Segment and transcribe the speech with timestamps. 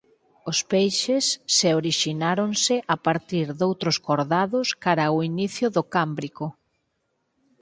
[0.51, 1.25] Os peixes
[1.55, 6.45] se orixináronse a partir doutros cordados cara ao inicio do cámbrico.